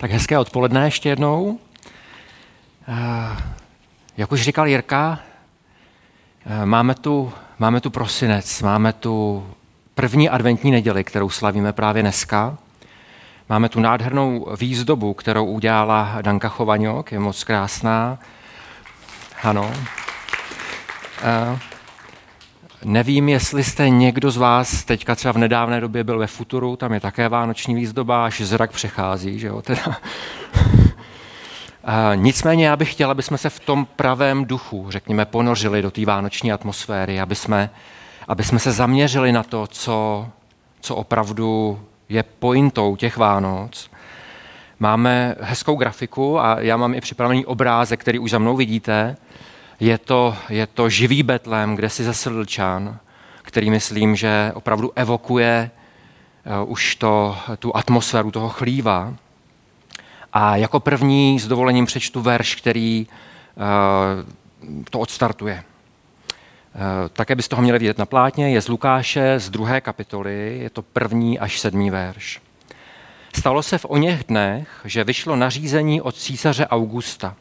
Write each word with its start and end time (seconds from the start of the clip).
Tak 0.00 0.10
hezké 0.10 0.38
odpoledne 0.38 0.84
ještě 0.84 1.08
jednou. 1.08 1.58
Eh, 2.88 3.36
jak 4.16 4.32
už 4.32 4.42
říkal 4.42 4.66
Jirka, 4.66 5.18
eh, 6.46 6.66
máme 6.66 6.94
tu, 6.94 7.32
máme 7.58 7.80
tu 7.80 7.90
prosinec, 7.90 8.62
máme 8.62 8.92
tu 8.92 9.46
první 9.94 10.28
adventní 10.28 10.70
neděli, 10.70 11.04
kterou 11.04 11.30
slavíme 11.30 11.72
právě 11.72 12.02
dneska. 12.02 12.58
Máme 13.48 13.68
tu 13.68 13.80
nádhernou 13.80 14.46
výzdobu, 14.60 15.14
kterou 15.14 15.46
udělala 15.46 16.18
Danka 16.22 16.48
Chovanňok, 16.48 17.12
je 17.12 17.18
moc 17.18 17.44
krásná. 17.44 18.18
Ano. 19.42 19.72
Nevím, 22.84 23.28
jestli 23.28 23.64
jste 23.64 23.88
někdo 23.88 24.30
z 24.30 24.36
vás 24.36 24.84
teďka 24.84 25.14
třeba 25.14 25.32
v 25.32 25.38
nedávné 25.38 25.80
době 25.80 26.04
byl 26.04 26.18
ve 26.18 26.26
Futuru, 26.26 26.76
tam 26.76 26.92
je 26.92 27.00
také 27.00 27.28
vánoční 27.28 27.74
výzdoba, 27.74 28.24
až 28.24 28.40
zrak 28.40 28.70
přechází, 28.70 29.38
že 29.38 29.46
jo, 29.46 29.62
teda. 29.62 29.82
Nicméně 32.14 32.66
já 32.66 32.76
bych 32.76 32.92
chtěl, 32.92 33.10
aby 33.10 33.22
jsme 33.22 33.38
se 33.38 33.50
v 33.50 33.60
tom 33.60 33.86
pravém 33.96 34.44
duchu, 34.44 34.86
řekněme, 34.90 35.24
ponořili 35.24 35.82
do 35.82 35.90
té 35.90 36.04
vánoční 36.04 36.52
atmosféry, 36.52 37.20
aby 37.20 37.34
jsme, 37.34 37.70
aby 38.28 38.44
jsme 38.44 38.58
se 38.58 38.72
zaměřili 38.72 39.32
na 39.32 39.42
to, 39.42 39.66
co, 39.66 40.28
co 40.80 40.96
opravdu 40.96 41.80
je 42.08 42.22
pointou 42.22 42.96
těch 42.96 43.16
Vánoc. 43.16 43.90
Máme 44.78 45.34
hezkou 45.40 45.74
grafiku 45.74 46.40
a 46.40 46.60
já 46.60 46.76
mám 46.76 46.94
i 46.94 47.00
připravený 47.00 47.46
obrázek, 47.46 48.00
který 48.00 48.18
už 48.18 48.30
za 48.30 48.38
mnou 48.38 48.56
vidíte. 48.56 49.16
Je 49.80 49.98
to, 49.98 50.36
je 50.48 50.66
to 50.66 50.88
živý 50.88 51.22
Betlém, 51.22 51.76
kde 51.76 51.90
si 51.90 52.04
zasedl 52.04 52.44
čan, 52.44 52.98
který 53.42 53.70
myslím, 53.70 54.16
že 54.16 54.52
opravdu 54.54 54.92
evokuje 54.96 55.70
uh, 56.62 56.72
už 56.72 56.96
to, 56.96 57.38
tu 57.58 57.76
atmosféru 57.76 58.30
toho 58.30 58.48
chlíva. 58.48 59.14
A 60.32 60.56
jako 60.56 60.80
první 60.80 61.40
s 61.40 61.46
dovolením 61.46 61.86
přečtu 61.86 62.20
verš, 62.20 62.54
který 62.54 63.06
uh, 63.06 64.84
to 64.90 64.98
odstartuje. 65.00 65.64
Uh, 66.74 67.08
také 67.12 67.34
byste 67.34 67.50
toho 67.50 67.62
měli 67.62 67.78
vidět 67.78 67.98
na 67.98 68.06
plátně, 68.06 68.50
je 68.50 68.62
z 68.62 68.68
Lukáše 68.68 69.38
z 69.38 69.50
druhé 69.50 69.80
kapitoly, 69.80 70.58
je 70.62 70.70
to 70.70 70.82
první 70.82 71.38
až 71.38 71.60
sedmý 71.60 71.90
verš. 71.90 72.40
Stalo 73.36 73.62
se 73.62 73.78
v 73.78 73.86
oněch 73.88 74.24
dnech, 74.28 74.80
že 74.84 75.04
vyšlo 75.04 75.36
nařízení 75.36 76.00
od 76.00 76.16
císaře 76.16 76.66
Augusta, 76.66 77.36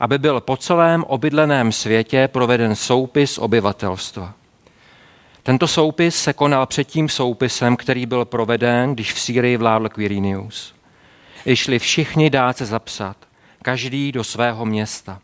aby 0.00 0.18
byl 0.18 0.40
po 0.40 0.56
celém 0.56 1.04
obydleném 1.04 1.72
světě 1.72 2.28
proveden 2.28 2.76
soupis 2.76 3.38
obyvatelstva. 3.38 4.34
Tento 5.42 5.68
soupis 5.68 6.16
se 6.16 6.32
konal 6.32 6.66
před 6.66 6.84
tím 6.84 7.08
soupisem, 7.08 7.76
který 7.76 8.06
byl 8.06 8.24
proveden, 8.24 8.94
když 8.94 9.12
v 9.12 9.20
Sýrii 9.20 9.56
vládl 9.56 9.88
Quirinius. 9.88 10.74
I 11.46 11.56
šli 11.56 11.78
všichni 11.78 12.30
dát 12.30 12.56
se 12.56 12.66
zapsat, 12.66 13.16
každý 13.62 14.12
do 14.12 14.24
svého 14.24 14.66
města. 14.66 15.18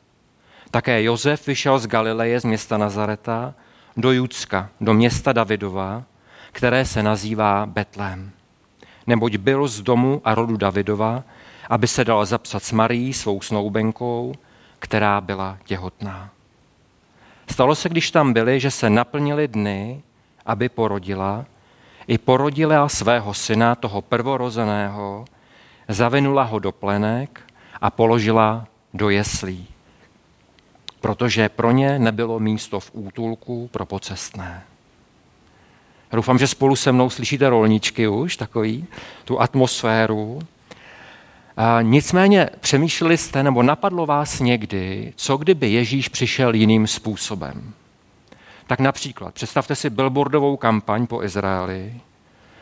Také 0.71 1.03
Josef 1.03 1.47
vyšel 1.47 1.79
z 1.79 1.87
Galileje, 1.87 2.41
z 2.41 2.45
města 2.45 2.79
Nazareta, 2.79 3.55
do 3.97 4.13
Judska, 4.13 4.69
do 4.81 4.95
města 4.95 5.33
Davidova, 5.33 6.03
které 6.53 6.85
se 6.85 7.03
nazývá 7.03 7.67
Betlém. 7.67 8.31
Neboť 9.07 9.37
byl 9.37 9.69
z 9.69 9.81
domu 9.81 10.21
a 10.25 10.35
rodu 10.35 10.57
Davidova, 10.57 11.23
aby 11.69 11.89
se 11.89 12.05
dal 12.05 12.27
zapsat 12.27 12.63
s 12.63 12.73
Marí, 12.73 13.13
svou 13.13 13.41
snoubenkou, 13.41 14.35
která 14.83 15.21
byla 15.21 15.59
těhotná. 15.65 16.31
Stalo 17.51 17.75
se, 17.75 17.89
když 17.89 18.11
tam 18.11 18.33
byli, 18.33 18.61
že 18.61 18.71
se 18.71 18.91
naplnili 18.91 19.49
dny, 19.49 20.03
aby 20.47 20.69
porodila, 20.69 21.45
i 22.07 22.19
porodila 22.19 22.89
svého 22.89 23.35
syna, 23.35 23.75
toho 23.75 24.03
prvorozeného, 24.03 25.25
zavinula 25.89 26.43
ho 26.43 26.59
do 26.59 26.73
plenek 26.73 27.41
a 27.81 27.91
položila 27.91 28.67
do 28.95 29.11
jeslí, 29.11 29.67
protože 31.01 31.49
pro 31.49 31.71
ně 31.71 31.99
nebylo 31.99 32.41
místo 32.41 32.81
v 32.81 32.91
útulku 32.93 33.69
pro 33.73 33.87
pocestné. 33.87 34.63
Doufám, 36.13 36.39
že 36.39 36.47
spolu 36.47 36.77
se 36.77 36.93
mnou 36.93 37.11
slyšíte 37.11 37.51
rolničky 37.51 38.09
už, 38.09 38.37
takový, 38.37 38.87
tu 39.25 39.41
atmosféru. 39.41 40.43
A 41.57 41.83
nicméně 41.83 42.51
přemýšleli 42.61 43.19
jste, 43.19 43.43
nebo 43.43 43.63
napadlo 43.63 44.07
vás 44.07 44.41
někdy, 44.41 45.13
co 45.17 45.37
kdyby 45.37 45.73
Ježíš 45.73 46.09
přišel 46.09 46.55
jiným 46.55 46.87
způsobem. 46.87 47.75
Tak 48.67 48.81
například, 48.81 49.35
představte 49.35 49.75
si 49.77 49.91
billboardovou 49.91 50.57
kampaň 50.57 51.07
po 51.07 51.23
Izraeli, 51.23 52.01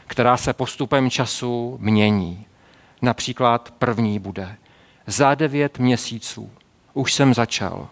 která 0.06 0.36
se 0.36 0.52
postupem 0.52 1.10
času 1.10 1.78
mění. 1.80 2.46
Například 3.02 3.74
první 3.78 4.18
bude. 4.18 4.56
Za 5.06 5.34
devět 5.34 5.78
měsíců 5.78 6.50
už 6.94 7.14
jsem 7.14 7.34
začal. 7.34 7.88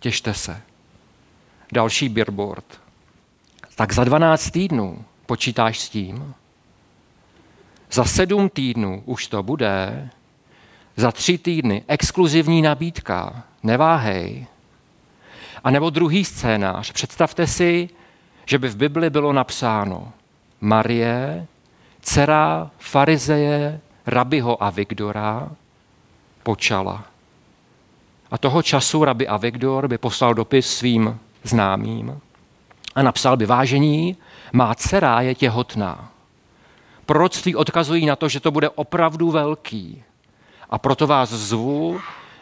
Těšte 0.00 0.34
se. 0.34 0.62
Další 1.72 2.08
billboard. 2.08 2.80
Tak 3.74 3.92
za 3.92 4.04
12 4.04 4.50
týdnů 4.50 5.04
počítáš 5.26 5.80
s 5.80 5.88
tím? 5.88 6.34
Za 7.92 8.04
sedm 8.04 8.48
týdnů 8.48 9.02
už 9.06 9.26
to 9.26 9.42
bude. 9.42 10.10
Za 10.96 11.12
tři 11.12 11.38
týdny 11.38 11.84
exkluzivní 11.88 12.62
nabídka. 12.62 13.42
Neváhej. 13.62 14.46
A 15.64 15.70
nebo 15.70 15.90
druhý 15.90 16.24
scénář. 16.24 16.92
Představte 16.92 17.46
si, 17.46 17.88
že 18.46 18.58
by 18.58 18.68
v 18.68 18.76
Bibli 18.76 19.10
bylo 19.10 19.32
napsáno 19.32 20.12
Marie, 20.60 21.46
dcera 22.00 22.70
farizeje 22.78 23.80
rabiho 24.06 24.62
Avigdora 24.62 25.48
počala. 26.42 27.04
A 28.30 28.38
toho 28.38 28.62
času 28.62 29.04
rabi 29.04 29.28
Avigdor 29.28 29.88
by 29.88 29.98
poslal 29.98 30.34
dopis 30.34 30.76
svým 30.76 31.18
známým 31.42 32.20
a 32.94 33.02
napsal 33.02 33.36
by 33.36 33.46
vážení, 33.46 34.16
má 34.52 34.74
dcera 34.74 35.20
je 35.20 35.34
těhotná. 35.34 36.10
Proroctví 37.06 37.56
odkazují 37.56 38.06
na 38.06 38.16
to, 38.16 38.28
že 38.28 38.40
to 38.40 38.50
bude 38.50 38.70
opravdu 38.70 39.30
velký. 39.30 40.02
A 40.70 40.78
proto 40.78 41.06
vás 41.06 41.30
zvu 41.30 42.00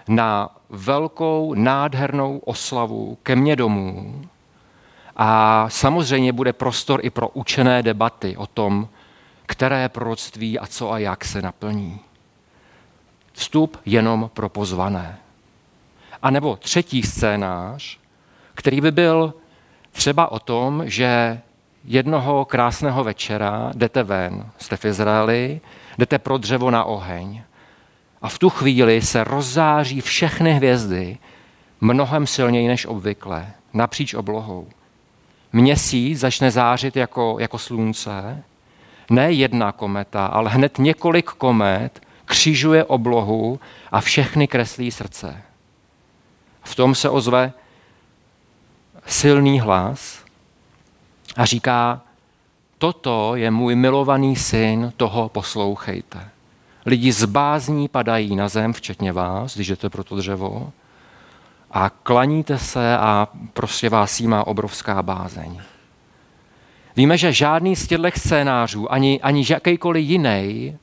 na 0.09 0.56
velkou, 0.71 1.55
nádhernou 1.55 2.38
oslavu 2.38 3.19
ke 3.22 3.37
mně 3.37 3.56
domů. 3.56 4.22
A 5.16 5.66
samozřejmě 5.69 6.32
bude 6.32 6.53
prostor 6.53 7.00
i 7.03 7.11
pro 7.11 7.28
učené 7.28 7.82
debaty 7.82 8.37
o 8.37 8.47
tom, 8.47 8.88
které 9.47 9.88
proroctví 9.88 10.59
a 10.59 10.66
co 10.66 10.93
a 10.93 10.99
jak 10.99 11.25
se 11.25 11.43
naplní. 11.43 12.00
Vstup 13.32 13.81
jenom 13.84 14.31
pro 14.34 14.49
pozvané. 14.49 15.19
A 16.22 16.31
nebo 16.31 16.56
třetí 16.56 17.03
scénář, 17.03 17.99
který 18.55 18.81
by 18.81 18.91
byl 18.91 19.34
třeba 19.93 20.32
o 20.32 20.38
tom, 20.38 20.82
že 20.87 21.41
jednoho 21.84 22.44
krásného 22.44 23.05
večera 23.05 23.71
jdete 23.75 24.03
ven, 24.03 24.50
jste 24.59 24.77
v 24.77 24.84
Izraeli, 24.84 25.61
jdete 25.99 26.19
pro 26.19 26.38
dřevo 26.38 26.71
na 26.71 26.84
oheň 26.84 27.43
a 28.22 28.28
v 28.28 28.38
tu 28.38 28.50
chvíli 28.50 29.03
se 29.03 29.25
rozzáří 29.25 30.00
všechny 30.00 30.53
hvězdy 30.53 31.19
mnohem 31.81 32.27
silněji 32.27 32.69
než 32.69 32.87
obvykle, 32.87 33.53
napříč 33.75 34.15
oblohou. 34.15 34.69
Měsíc 35.53 36.19
začne 36.19 36.50
zářit 36.50 36.97
jako, 36.97 37.37
jako 37.41 37.59
slunce 37.59 38.43
ne 39.11 39.32
jedna 39.32 39.72
kometa, 39.72 40.27
ale 40.27 40.50
hned 40.50 40.78
několik 40.78 41.31
komet 41.31 42.00
křižuje 42.25 42.84
oblohu 42.84 43.61
a 43.93 44.00
všechny 44.00 44.49
kreslí 44.49 44.91
srdce. 44.91 45.43
V 46.65 46.75
tom 46.75 46.94
se 46.94 47.11
ozve 47.11 47.53
silný 49.06 49.61
hlas 49.61 50.25
a 51.37 51.44
říká, 51.44 52.00
toto 52.78 53.37
je 53.37 53.50
můj 53.50 53.75
milovaný 53.75 54.37
syn, 54.37 54.93
toho 54.97 55.28
poslouchejte. 55.28 56.28
Lidi 56.87 57.12
z 57.12 57.25
bázní 57.25 57.88
padají 57.88 58.37
na 58.37 58.49
zem, 58.49 58.73
včetně 58.73 59.12
vás, 59.12 59.55
když 59.55 59.69
jdete 59.69 59.90
pro 59.90 60.05
to 60.05 60.17
dřevo, 60.17 60.73
a 61.70 61.90
klaníte 61.90 62.58
se 62.58 62.96
a 62.99 63.29
prostě 63.52 63.88
vás 63.88 64.20
jímá 64.20 64.46
obrovská 64.46 65.02
bázeň. 65.02 65.61
Víme, 66.96 67.19
že 67.19 67.32
žádný 67.32 67.76
z 67.76 67.87
těchto 67.87 68.08
scénářů, 68.17 68.93
ani, 68.93 69.20
ani 69.20 69.44
jakýkoliv 69.50 70.05
jiný, 70.05 70.79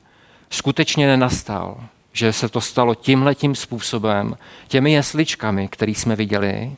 skutečně 0.50 1.06
nenastal. 1.06 1.84
Že 2.12 2.32
se 2.32 2.48
to 2.48 2.60
stalo 2.60 2.94
tímhletím 2.94 3.54
způsobem, 3.54 4.36
těmi 4.68 4.92
jesličkami, 4.92 5.68
který 5.68 5.94
jsme 5.94 6.16
viděli. 6.16 6.76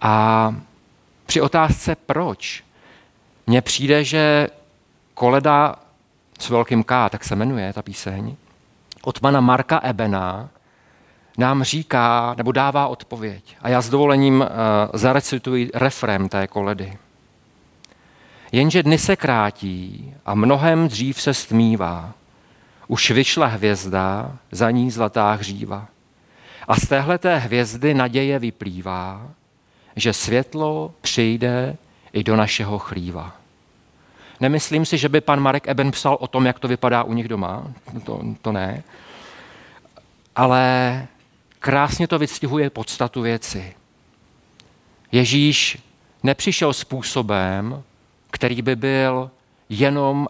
A 0.00 0.54
při 1.26 1.40
otázce 1.40 1.96
proč, 2.06 2.64
mně 3.46 3.62
přijde, 3.62 4.04
že 4.04 4.48
koleda 5.14 5.76
s 6.42 6.48
velkým 6.50 6.84
K, 6.84 7.08
tak 7.08 7.24
se 7.24 7.36
jmenuje 7.36 7.72
ta 7.72 7.82
píseň, 7.82 8.36
od 9.02 9.20
pana 9.20 9.40
Marka 9.40 9.80
Ebena, 9.82 10.48
nám 11.38 11.62
říká, 11.62 12.34
nebo 12.36 12.52
dává 12.52 12.86
odpověď. 12.86 13.56
A 13.62 13.68
já 13.68 13.82
s 13.82 13.90
dovolením 13.90 14.40
uh, 14.40 14.46
zarecituji 14.94 15.70
refrém 15.74 16.28
té 16.28 16.46
koledy. 16.46 16.98
Jenže 18.52 18.82
dny 18.82 18.98
se 18.98 19.16
krátí 19.16 20.14
a 20.26 20.34
mnohem 20.34 20.88
dřív 20.88 21.22
se 21.22 21.34
stmívá. 21.34 22.12
Už 22.88 23.10
vyšla 23.10 23.46
hvězda, 23.46 24.32
za 24.50 24.70
ní 24.70 24.90
zlatá 24.90 25.32
hříva. 25.32 25.86
A 26.68 26.76
z 26.76 26.88
téhleté 26.88 27.38
hvězdy 27.38 27.94
naděje 27.94 28.38
vyplývá, 28.38 29.28
že 29.96 30.12
světlo 30.12 30.94
přijde 31.00 31.76
i 32.12 32.24
do 32.24 32.36
našeho 32.36 32.78
chlíva. 32.78 33.41
Nemyslím 34.42 34.86
si, 34.86 34.98
že 34.98 35.08
by 35.08 35.20
pan 35.20 35.40
Marek 35.40 35.68
Eben 35.68 35.90
psal 35.90 36.16
o 36.20 36.26
tom, 36.26 36.46
jak 36.46 36.58
to 36.58 36.68
vypadá 36.68 37.02
u 37.02 37.12
nich 37.12 37.28
doma. 37.28 37.64
To, 38.04 38.20
to 38.42 38.52
ne. 38.52 38.82
Ale 40.36 41.06
krásně 41.58 42.08
to 42.08 42.18
vystihuje 42.18 42.70
podstatu 42.70 43.22
věci. 43.22 43.74
Ježíš 45.12 45.78
nepřišel 46.22 46.72
způsobem, 46.72 47.82
který 48.30 48.62
by 48.62 48.76
byl 48.76 49.30
jenom 49.68 50.28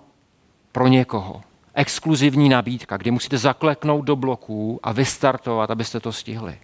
pro 0.73 0.89
někoho. 0.89 1.43
Exkluzivní 1.75 2.49
nabídka, 2.49 2.97
kdy 2.97 3.11
musíte 3.11 3.39
zakleknout 3.39 4.05
do 4.05 4.17
bloků 4.17 4.81
a 4.83 4.93
vystartovat, 4.93 5.71
abyste 5.71 6.01
to 6.01 6.13
stihli. 6.13 6.59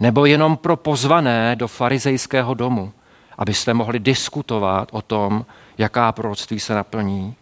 Nebo 0.00 0.26
jenom 0.26 0.56
pro 0.56 0.76
pozvané 0.76 1.56
do 1.56 1.68
farizejského 1.68 2.54
domu, 2.54 2.92
abyste 3.38 3.74
mohli 3.74 3.98
diskutovat 3.98 4.88
o 4.92 5.02
tom, 5.02 5.46
jaká 5.78 6.12
proroctví 6.12 6.60
se 6.60 6.74
naplní. 6.74 7.34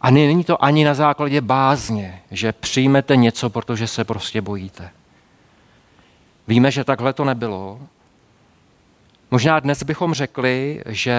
A 0.00 0.10
není 0.10 0.44
to 0.44 0.64
ani 0.64 0.84
na 0.84 0.94
základě 0.94 1.40
bázně, 1.40 2.22
že 2.30 2.52
přijmete 2.52 3.16
něco, 3.16 3.50
protože 3.50 3.86
se 3.86 4.04
prostě 4.04 4.42
bojíte. 4.42 4.90
Víme, 6.48 6.70
že 6.70 6.84
takhle 6.84 7.12
to 7.12 7.24
nebylo. 7.24 7.80
Možná 9.30 9.60
dnes 9.60 9.82
bychom 9.82 10.14
řekli, 10.14 10.82
že 10.86 11.16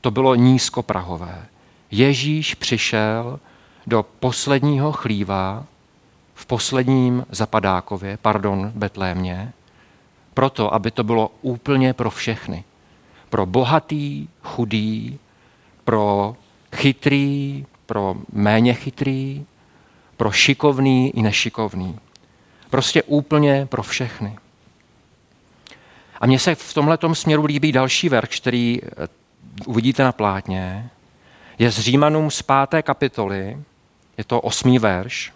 to 0.00 0.10
bylo 0.10 0.34
nízkoprahové. 0.34 1.46
Ježíš 1.90 2.54
přišel 2.54 3.40
do 3.86 4.02
posledního 4.02 4.92
chlíva 4.92 5.64
v 6.34 6.46
posledním 6.46 7.26
zapadákově, 7.30 8.18
pardon, 8.22 8.72
Betlémě, 8.74 9.52
proto, 10.34 10.74
aby 10.74 10.90
to 10.90 11.04
bylo 11.04 11.30
úplně 11.42 11.92
pro 11.92 12.10
všechny. 12.10 12.64
Pro 13.34 13.46
bohatý, 13.46 14.28
chudý, 14.42 15.18
pro 15.84 16.36
chytrý, 16.76 17.66
pro 17.86 18.14
méně 18.32 18.74
chytrý, 18.74 19.46
pro 20.16 20.32
šikovný 20.32 21.10
i 21.10 21.22
nešikovný. 21.22 21.98
Prostě 22.70 23.02
úplně 23.02 23.66
pro 23.66 23.82
všechny. 23.82 24.36
A 26.20 26.26
mně 26.26 26.38
se 26.38 26.54
v 26.54 26.74
tomhle 26.74 26.98
směru 27.12 27.44
líbí 27.44 27.72
další 27.72 28.08
verš, 28.08 28.40
který 28.40 28.80
eh, 28.82 29.08
uvidíte 29.66 30.04
na 30.04 30.12
plátně. 30.12 30.90
Je 31.58 31.70
z 31.70 31.78
Římanům 31.78 32.30
z 32.30 32.42
páté 32.42 32.82
kapitoly, 32.82 33.58
je 34.18 34.24
to 34.24 34.40
osmý 34.40 34.78
verš. 34.78 35.32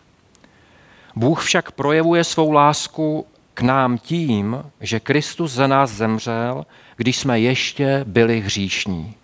Bůh 1.17 1.45
však 1.45 1.73
projevuje 1.73 2.25
svou 2.25 2.53
lásku 2.53 3.27
k 3.55 3.61
nám 3.61 3.99
tím, 3.99 4.63
že 4.81 5.01
Kristus 5.01 5.53
za 5.53 5.67
nás 5.67 5.91
zemřel, 5.91 6.67
když 6.99 7.17
jsme 7.17 7.41
ještě 7.41 8.05
byli 8.05 8.41
hříšní. 8.41 9.15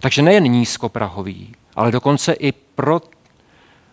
Takže 0.00 0.22
nejen 0.22 0.44
nízkoprahový, 0.44 1.54
ale 1.76 1.92
dokonce 1.92 2.32
i 2.32 2.52
pro 2.52 3.00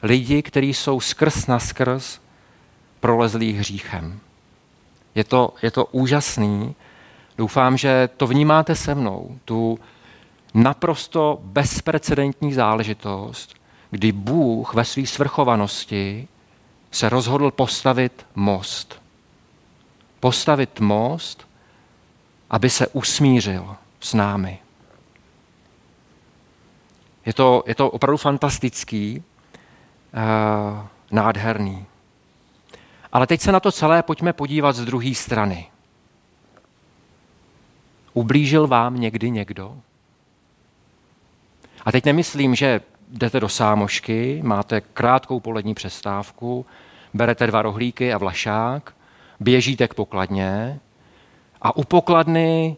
lidi, 0.03 0.41
kteří 0.41 0.73
jsou 0.73 0.99
skrz 0.99 1.47
na 1.47 1.59
skrz 1.59 2.19
prolezlí 2.99 3.53
hříchem. 3.53 4.19
Je 5.15 5.23
to, 5.23 5.53
je 5.61 5.71
to 5.71 5.85
úžasný. 5.85 6.75
Doufám, 7.37 7.77
že 7.77 8.09
to 8.17 8.27
vnímáte 8.27 8.75
se 8.75 8.95
mnou, 8.95 9.39
tu 9.45 9.79
naprosto 10.53 11.39
bezprecedentní 11.43 12.53
záležitost, 12.53 13.55
kdy 13.91 14.11
Bůh 14.11 14.73
ve 14.73 14.85
své 14.85 15.05
svrchovanosti 15.05 16.27
se 16.91 17.09
rozhodl 17.09 17.51
postavit 17.51 18.25
most. 18.35 19.01
Postavit 20.19 20.79
most, 20.79 21.47
aby 22.49 22.69
se 22.69 22.87
usmířil 22.87 23.75
s 23.99 24.13
námi. 24.13 24.59
Je 27.25 27.33
to, 27.33 27.63
je 27.67 27.75
to 27.75 27.91
opravdu 27.91 28.17
fantastický, 28.17 29.23
uh, 29.23 30.85
nádherný. 31.11 31.85
Ale 33.11 33.27
teď 33.27 33.41
se 33.41 33.51
na 33.51 33.59
to 33.59 33.71
celé 33.71 34.03
pojďme 34.03 34.33
podívat 34.33 34.75
z 34.75 34.85
druhé 34.85 35.15
strany. 35.15 35.67
Ublížil 38.13 38.67
vám 38.67 38.99
někdy 38.99 39.31
někdo? 39.31 39.77
A 41.85 41.91
teď 41.91 42.05
nemyslím, 42.05 42.55
že 42.55 42.81
jdete 43.09 43.39
do 43.39 43.49
sámošky, 43.49 44.41
máte 44.43 44.81
krátkou 44.81 45.39
polední 45.39 45.73
přestávku, 45.73 46.65
berete 47.13 47.47
dva 47.47 47.61
rohlíky 47.61 48.13
a 48.13 48.17
vlašák, 48.17 48.95
běžíte 49.39 49.87
k 49.87 49.93
pokladně 49.93 50.79
a 51.61 51.75
u 51.75 51.83
pokladny 51.83 52.77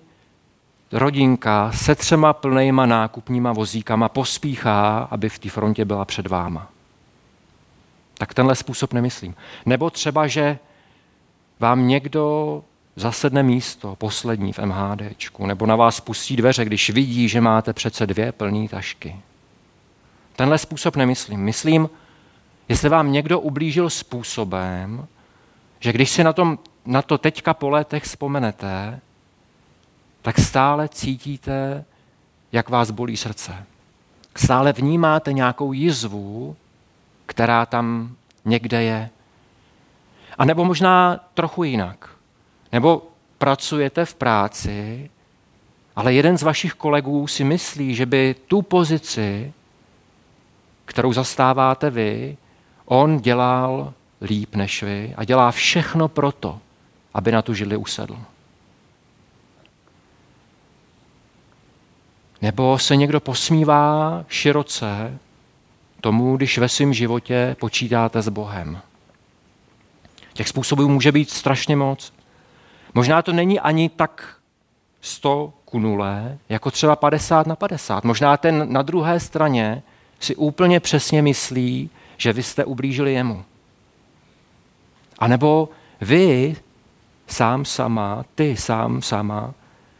rodinka 0.91 1.71
se 1.71 1.95
třema 1.95 2.33
plnýma 2.33 2.85
nákupníma 2.85 3.53
vozíkama 3.53 4.09
pospíchá, 4.09 5.07
aby 5.12 5.29
v 5.29 5.39
té 5.39 5.50
frontě 5.50 5.85
byla 5.85 6.06
před 6.06 6.27
váma. 6.27 6.68
Tak 8.18 8.33
tenhle 8.33 8.56
způsob 8.56 8.94
nemyslím. 8.94 9.35
Nebo 9.65 9.89
třeba, 9.89 10.27
že 10.27 10.59
vám 11.59 11.88
někdo 11.88 12.63
zasedne 12.95 13.44
místo, 13.44 13.95
poslední 13.95 14.53
v 14.53 14.59
MHDčku, 14.59 15.45
nebo 15.45 15.65
na 15.65 15.75
vás 15.75 16.00
pustí 16.00 16.35
dveře, 16.35 16.65
když 16.65 16.89
vidí, 16.89 17.29
že 17.29 17.41
máte 17.41 17.74
přece 17.74 18.07
dvě 18.07 18.31
plné 18.31 18.68
tašky. 18.68 19.15
Tenhle 20.35 20.57
způsob 20.57 20.95
nemyslím. 20.95 21.39
Myslím, 21.39 21.89
jestli 22.69 22.89
vám 22.89 23.12
někdo 23.12 23.39
ublížil 23.39 23.89
způsobem, 23.89 25.07
že 25.79 25.94
když 25.94 26.09
si 26.09 26.24
na, 26.24 26.33
tom, 26.33 26.59
na 26.88 27.01
to 27.01 27.18
teďka 27.18 27.54
po 27.54 27.69
letech 27.69 28.04
vzpomenete, 28.04 29.00
tak 30.22 30.39
stále 30.39 30.89
cítíte, 30.89 31.86
jak 32.51 32.69
vás 32.69 32.92
bolí 32.92 33.18
srdce. 33.18 33.66
Stále 34.36 34.74
vnímáte 34.74 35.34
nějakou 35.34 35.74
jizvu, 35.74 36.56
která 37.25 37.66
tam 37.66 38.16
někde 38.45 38.84
je. 38.84 39.10
A 40.38 40.45
nebo 40.45 40.66
možná 40.66 41.19
trochu 41.34 41.63
jinak. 41.63 42.10
Nebo 42.72 43.04
pracujete 43.38 44.06
v 44.06 44.16
práci, 44.16 45.10
ale 45.95 46.13
jeden 46.13 46.38
z 46.38 46.44
vašich 46.44 46.74
kolegů 46.74 47.28
si 47.28 47.44
myslí, 47.44 47.95
že 47.95 48.06
by 48.06 48.36
tu 48.48 48.62
pozici, 48.62 49.54
kterou 50.86 51.13
zastáváte 51.13 51.89
vy, 51.89 52.38
on 52.86 53.19
dělal 53.19 53.94
líp 54.22 54.56
než 54.56 54.84
vy 54.84 55.13
a 55.17 55.24
dělá 55.24 55.51
všechno 55.51 56.08
proto, 56.08 56.60
aby 57.17 57.31
na 57.31 57.41
tu 57.41 57.53
žili 57.53 57.77
usedl. 57.77 58.17
Nebo 62.41 62.79
se 62.79 62.95
někdo 62.95 63.19
posmívá 63.19 64.25
široce 64.27 65.19
tomu, 66.01 66.38
když 66.38 66.57
ve 66.57 66.69
svém 66.69 66.93
životě 66.93 67.55
počítáte 67.59 68.21
s 68.21 68.29
Bohem. 68.29 68.81
Těch 70.33 70.47
způsobů 70.47 70.89
může 70.89 71.12
být 71.12 71.29
strašně 71.29 71.75
moc. 71.75 72.13
Možná 72.93 73.21
to 73.21 73.33
není 73.33 73.59
ani 73.59 73.89
tak 73.89 74.36
100 75.01 75.53
ku 75.65 75.79
nule, 75.79 76.38
jako 76.50 76.71
třeba 76.71 76.95
50 76.95 77.47
na 77.47 77.55
50. 77.55 78.03
Možná 78.03 78.38
ten 78.38 78.74
na 78.74 78.81
druhé 78.81 79.19
straně 79.19 79.83
si 80.19 80.36
úplně 80.36 80.79
přesně 80.79 81.21
myslí, 81.21 81.89
že 82.17 82.33
vy 82.33 82.43
jste 82.43 82.65
ublížili 82.65 83.13
jemu. 83.13 83.45
A 85.19 85.27
nebo 85.27 85.69
vy 86.01 86.55
sám 87.27 87.65
sama, 87.65 88.25
ty 88.36 88.57
sám 88.57 89.01
sama, 89.01 89.53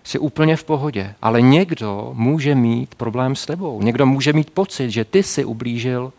si 0.04 0.20
úplně 0.20 0.56
v 0.56 0.64
pohodě. 0.64 1.16
Ale 1.22 1.42
někdo 1.42 2.12
může 2.14 2.56
mít 2.56 2.96
problém 2.96 3.36
s 3.36 3.46
tebou. 3.46 3.82
Někdo 3.82 4.06
může 4.06 4.34
mít 4.34 4.50
pocit, 4.50 4.92
že 4.92 5.06
ty 5.06 5.24
si 5.24 5.46
ublížil 5.46 6.14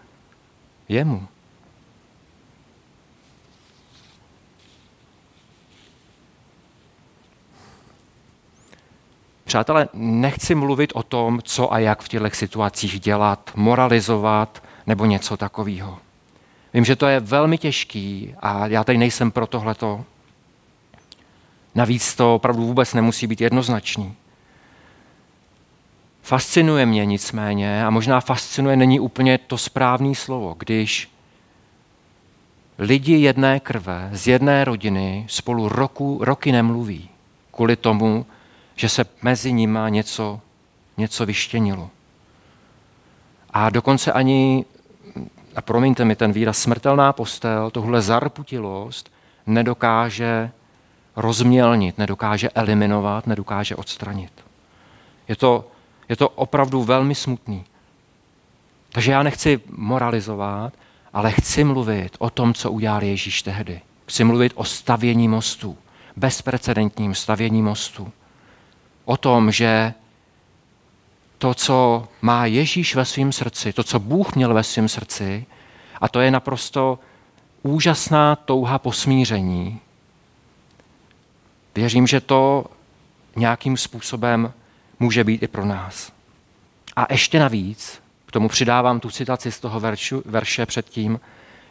jemu. 0.88 1.27
Přátelé, 9.45 9.88
nechci 9.95 10.55
mluvit 10.55 10.93
o 10.95 11.03
tom, 11.03 11.41
co 11.43 11.73
a 11.73 11.79
jak 11.79 12.03
v 12.03 12.09
těchto 12.09 12.31
situacích 12.31 13.00
dělat, 13.00 13.50
moralizovat 13.55 14.62
nebo 14.87 15.05
něco 15.05 15.37
takového. 15.37 15.99
Vím, 16.75 16.85
že 16.85 16.97
to 16.97 17.07
je 17.07 17.21
velmi 17.21 17.59
těžký 17.59 18.35
a 18.41 18.67
já 18.67 18.85
tady 18.85 18.99
nejsem 18.99 19.31
pro 19.31 19.47
tohleto. 19.47 20.05
Navíc 21.75 22.15
to 22.15 22.35
opravdu 22.35 22.67
vůbec 22.67 22.95
nemusí 22.95 23.27
být 23.27 23.41
jednoznačný. 23.41 24.15
Fascinuje 26.23 26.87
mě 26.87 27.07
nicméně, 27.07 27.85
a 27.87 27.91
možná 27.91 28.21
fascinuje 28.21 28.77
není 28.77 29.01
úplně 29.01 29.39
to 29.39 29.59
správné 29.59 30.15
slovo, 30.15 30.57
když 30.59 31.11
lidi 32.79 33.17
jedné 33.17 33.61
krve 33.61 34.11
z 34.13 34.29
jedné 34.29 34.65
rodiny 34.65 35.27
spolu 35.29 35.69
roku, 35.69 36.19
roky 36.25 36.53
nemluví 36.53 37.09
kvůli 37.51 37.77
tomu, 37.77 38.27
že 38.77 38.89
se 38.89 39.05
mezi 39.23 39.53
nimi 39.53 39.79
něco, 39.89 40.41
něco 40.97 41.27
vyštěnilo. 41.27 41.91
A 43.51 43.71
dokonce 43.71 44.13
ani, 44.13 44.65
a 45.57 45.63
promiňte 45.63 46.05
mi 46.05 46.17
ten 46.17 46.33
výraz, 46.33 46.59
smrtelná 46.59 47.13
postel, 47.13 47.71
tohle 47.71 48.03
zarputilost 48.03 49.11
nedokáže 49.47 50.51
rozmělnit, 51.19 51.99
nedokáže 51.99 52.51
eliminovat, 52.51 53.27
nedokáže 53.27 53.77
odstranit. 53.77 54.33
Je 55.29 55.37
to, 55.37 55.65
je 56.09 56.17
to 56.17 56.29
opravdu 56.29 56.83
velmi 56.83 57.15
smutný. 57.15 57.65
Takže 58.93 59.13
já 59.13 59.23
nechci 59.23 59.61
moralizovat, 59.77 60.73
ale 61.13 61.33
chci 61.33 61.65
mluvit 61.65 62.17
o 62.19 62.31
tom, 62.31 62.55
co 62.55 62.71
udělal 62.71 63.03
Ježíš 63.03 63.43
tehdy. 63.43 63.81
Chci 64.07 64.25
mluvit 64.25 64.53
o 64.55 64.65
stavění 64.65 65.29
mostu, 65.29 65.77
bezprecedentním 66.17 67.15
stavění 67.15 67.63
mostu. 67.63 68.13
O 69.05 69.17
tom, 69.17 69.53
že 69.53 69.95
to, 71.39 71.55
co 71.55 72.09
má 72.23 72.47
Ježíš 72.47 72.95
ve 72.95 73.05
svém 73.05 73.33
srdci, 73.33 73.73
to, 73.73 73.85
co 73.85 73.99
Bůh 73.99 74.35
měl 74.35 74.55
ve 74.55 74.63
svém 74.63 74.89
srdci, 74.89 75.47
a 76.01 76.09
to 76.09 76.21
je 76.21 76.31
naprosto 76.31 76.99
úžasná 77.63 78.37
touha 78.37 78.79
po 78.79 78.93
smíření. 78.93 79.81
Věřím, 81.75 82.07
že 82.07 82.21
to 82.21 82.65
nějakým 83.37 83.77
způsobem 83.77 84.53
může 84.99 85.25
být 85.25 85.43
i 85.43 85.49
pro 85.49 85.67
nás. 85.67 86.13
A 86.97 87.13
ještě 87.13 87.39
navíc, 87.39 88.03
k 88.27 88.33
tomu 88.33 88.49
přidávám 88.49 89.01
tu 89.01 89.11
citaci 89.11 89.53
z 89.53 89.61
toho 89.61 89.81
veršu, 89.81 90.23
verše 90.27 90.67
předtím, 90.67 91.21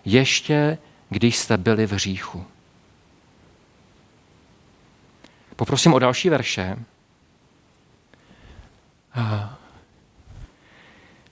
ještě 0.05 0.77
když 1.09 1.37
jste 1.37 1.57
byli 1.57 1.87
v 1.87 1.91
hříchu. 1.91 2.45
Poprosím 5.55 5.93
o 5.93 5.99
další 5.99 6.29
verše. 6.29 6.77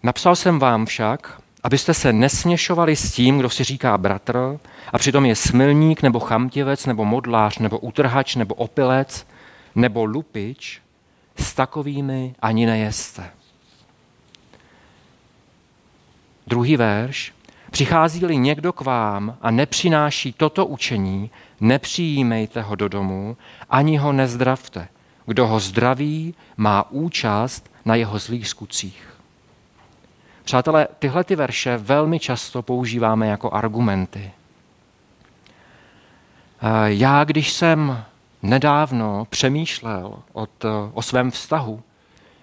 Napsal 0.03 0.35
jsem 0.35 0.59
vám 0.59 0.85
však, 0.85 1.41
abyste 1.65 1.93
se 1.93 2.13
nesměšovali 2.13 2.95
s 2.95 3.11
tím, 3.11 3.37
kdo 3.39 3.49
si 3.49 3.63
říká 3.63 3.97
bratr, 3.97 4.59
a 4.93 4.97
přitom 4.97 5.25
je 5.25 5.35
smilník, 5.35 6.01
nebo 6.01 6.19
chamtivec, 6.19 6.85
nebo 6.85 7.05
modlář, 7.05 7.57
nebo 7.57 7.79
utrhač, 7.79 8.35
nebo 8.35 8.55
opilec, 8.55 9.27
nebo 9.75 10.05
lupič, 10.05 10.81
s 11.37 11.53
takovými 11.53 12.35
ani 12.39 12.65
nejeste. 12.65 13.29
Druhý 16.47 16.77
verš. 16.77 17.33
Přichází-li 17.71 18.37
někdo 18.37 18.73
k 18.73 18.81
vám 18.81 19.37
a 19.41 19.51
nepřináší 19.51 20.33
toto 20.33 20.65
učení, 20.65 21.31
nepřijímejte 21.61 22.61
ho 22.61 22.75
do 22.75 22.87
domu, 22.87 23.37
ani 23.69 23.97
ho 23.97 24.13
nezdravte. 24.13 24.87
Kdo 25.25 25.47
ho 25.47 25.59
zdraví, 25.59 26.35
má 26.57 26.91
účast 26.91 27.71
na 27.85 27.95
jeho 27.95 28.19
zlých 28.19 28.47
skutcích. 28.47 29.14
Přátelé, 30.45 30.87
tyhle 30.99 31.23
ty 31.23 31.35
verše 31.35 31.77
velmi 31.77 32.19
často 32.19 32.61
používáme 32.61 33.27
jako 33.27 33.53
argumenty. 33.53 34.31
Já, 36.85 37.23
když 37.23 37.51
jsem 37.51 38.03
nedávno 38.41 39.27
přemýšlel 39.29 40.19
od, 40.33 40.65
o 40.93 41.01
svém 41.01 41.31
vztahu 41.31 41.81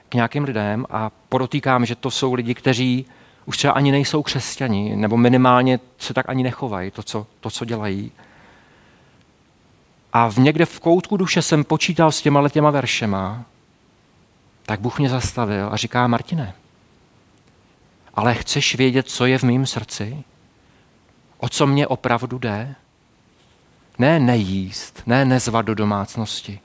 k 0.08 0.14
nějakým 0.14 0.44
lidem 0.44 0.86
a 0.90 1.10
podotýkám, 1.28 1.86
že 1.86 1.94
to 1.94 2.10
jsou 2.10 2.34
lidi, 2.34 2.54
kteří 2.54 3.06
už 3.46 3.56
třeba 3.56 3.72
ani 3.72 3.92
nejsou 3.92 4.22
křesťani, 4.22 4.96
nebo 4.96 5.16
minimálně 5.16 5.80
se 5.98 6.14
tak 6.14 6.28
ani 6.28 6.42
nechovají, 6.42 6.90
to, 6.90 7.02
co, 7.02 7.26
to, 7.40 7.50
co 7.50 7.64
dělají. 7.64 8.12
A 10.12 10.30
v 10.30 10.38
někde 10.38 10.66
v 10.66 10.80
koutku 10.80 11.16
duše 11.16 11.42
jsem 11.42 11.64
počítal 11.64 12.12
s 12.12 12.22
těma 12.22 12.48
těma 12.48 12.70
veršema, 12.70 13.44
tak 14.66 14.80
Bůh 14.80 14.98
mě 14.98 15.08
zastavil 15.08 15.68
a 15.72 15.76
říká, 15.76 16.06
Martine, 16.06 16.54
ale 18.14 18.34
chceš 18.34 18.74
vědět, 18.74 19.08
co 19.08 19.26
je 19.26 19.38
v 19.38 19.42
mém 19.42 19.66
srdci? 19.66 20.24
O 21.38 21.48
co 21.48 21.66
mě 21.66 21.86
opravdu 21.86 22.38
jde? 22.38 22.74
Ne 23.98 24.20
nejíst, 24.20 25.02
ne 25.06 25.24
nezvat 25.24 25.66
do 25.66 25.74
domácnosti. 25.74 26.60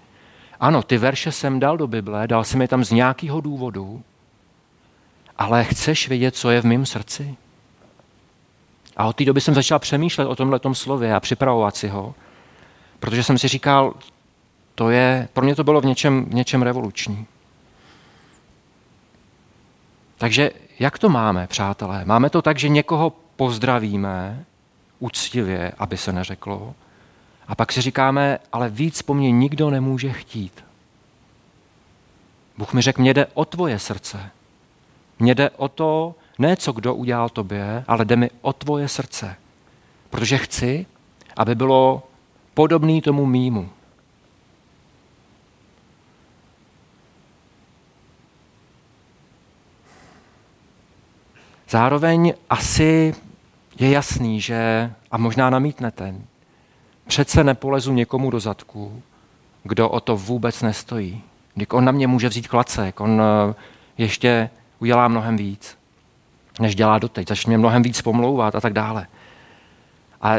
Ano, 0.59 0.83
ty 0.83 0.97
verše 0.97 1.31
jsem 1.31 1.59
dal 1.59 1.77
do 1.77 1.87
Bible, 1.87 2.27
dal 2.27 2.43
jsem 2.43 2.61
je 2.61 2.67
tam 2.67 2.83
z 2.83 2.91
nějakého 2.91 3.41
důvodu, 3.41 4.03
ale 5.37 5.63
chceš 5.63 6.09
vědět, 6.09 6.35
co 6.35 6.49
je 6.49 6.61
v 6.61 6.65
mém 6.65 6.85
srdci? 6.85 7.35
A 8.97 9.05
od 9.05 9.15
té 9.15 9.25
doby 9.25 9.41
jsem 9.41 9.53
začal 9.53 9.79
přemýšlet 9.79 10.25
o 10.25 10.35
tomhle 10.35 10.59
slově 10.73 11.13
a 11.15 11.19
připravovat 11.19 11.75
si 11.75 11.87
ho, 11.87 12.15
protože 12.99 13.23
jsem 13.23 13.37
si 13.37 13.47
říkal, 13.47 13.93
to 14.75 14.89
je, 14.89 15.27
pro 15.33 15.43
mě 15.43 15.55
to 15.55 15.63
bylo 15.63 15.81
v 15.81 15.85
něčem, 15.85 16.25
v 16.25 16.33
něčem 16.33 16.61
revoluční. 16.61 17.25
Takže 20.17 20.51
jak 20.79 20.99
to 20.99 21.09
máme, 21.09 21.47
přátelé? 21.47 22.05
Máme 22.05 22.29
to 22.29 22.41
tak, 22.41 22.59
že 22.59 22.69
někoho 22.69 23.13
pozdravíme 23.35 24.45
úctivě, 24.99 25.71
aby 25.77 25.97
se 25.97 26.13
neřeklo, 26.13 26.75
a 27.47 27.55
pak 27.55 27.71
si 27.71 27.81
říkáme, 27.81 28.39
ale 28.51 28.69
víc 28.69 29.01
po 29.01 29.13
mně 29.13 29.31
nikdo 29.31 29.69
nemůže 29.69 30.11
chtít. 30.13 30.63
Bůh 32.57 32.73
mi 32.73 32.81
řekl, 32.81 33.01
mě 33.01 33.13
jde 33.13 33.25
o 33.33 33.45
tvoje 33.45 33.79
srdce. 33.79 34.29
Mně 35.19 35.35
jde 35.35 35.49
o 35.49 35.67
to, 35.67 36.15
ne 36.39 36.57
co 36.57 36.71
kdo 36.71 36.95
udělal 36.95 37.29
tobě, 37.29 37.83
ale 37.87 38.05
jde 38.05 38.15
mi 38.15 38.29
o 38.41 38.53
tvoje 38.53 38.87
srdce. 38.87 39.35
Protože 40.09 40.37
chci, 40.37 40.85
aby 41.37 41.55
bylo 41.55 42.07
podobný 42.53 43.01
tomu 43.01 43.25
mýmu. 43.25 43.69
Zároveň 51.69 52.33
asi 52.49 53.15
je 53.79 53.89
jasný, 53.89 54.41
že, 54.41 54.91
a 55.11 55.17
možná 55.17 55.49
namítnete, 55.49 56.15
přece 57.07 57.43
nepolezu 57.43 57.93
někomu 57.93 58.29
do 58.29 58.39
zadku, 58.39 59.01
kdo 59.63 59.89
o 59.89 59.99
to 59.99 60.17
vůbec 60.17 60.61
nestojí. 60.61 61.21
Když 61.53 61.67
on 61.71 61.85
na 61.85 61.91
mě 61.91 62.07
může 62.07 62.29
vzít 62.29 62.47
klacek, 62.47 62.99
on 62.99 63.21
eh, 63.21 63.53
ještě 63.97 64.49
udělá 64.79 65.07
mnohem 65.07 65.37
víc, 65.37 65.77
než 66.59 66.75
dělá 66.75 66.99
doteď, 66.99 67.27
začne 67.27 67.57
mnohem 67.57 67.83
víc 67.83 68.01
pomlouvat 68.01 68.55
a 68.55 68.61
tak 68.61 68.73
dále. 68.73 69.07
A 70.21 70.35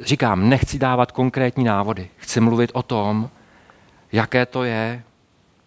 říkám, 0.00 0.48
nechci 0.48 0.78
dávat 0.78 1.12
konkrétní 1.12 1.64
návody. 1.64 2.08
Chci 2.16 2.40
mluvit 2.40 2.70
o 2.74 2.82
tom, 2.82 3.30
jaké 4.12 4.46
to 4.46 4.64
je, 4.64 5.02